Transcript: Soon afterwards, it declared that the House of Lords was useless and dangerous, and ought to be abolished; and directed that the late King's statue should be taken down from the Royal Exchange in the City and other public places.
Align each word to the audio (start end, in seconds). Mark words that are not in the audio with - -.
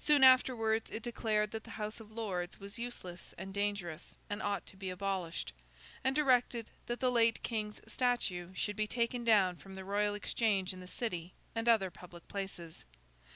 Soon 0.00 0.24
afterwards, 0.24 0.90
it 0.90 1.04
declared 1.04 1.52
that 1.52 1.62
the 1.62 1.70
House 1.78 2.00
of 2.00 2.10
Lords 2.10 2.58
was 2.58 2.80
useless 2.80 3.32
and 3.38 3.54
dangerous, 3.54 4.18
and 4.28 4.42
ought 4.42 4.66
to 4.66 4.76
be 4.76 4.90
abolished; 4.90 5.52
and 6.02 6.16
directed 6.16 6.68
that 6.86 6.98
the 6.98 7.12
late 7.12 7.40
King's 7.44 7.80
statue 7.86 8.52
should 8.56 8.74
be 8.74 8.88
taken 8.88 9.22
down 9.22 9.54
from 9.54 9.76
the 9.76 9.84
Royal 9.84 10.14
Exchange 10.14 10.72
in 10.72 10.80
the 10.80 10.88
City 10.88 11.32
and 11.54 11.68
other 11.68 11.92
public 11.92 12.26
places. 12.26 12.84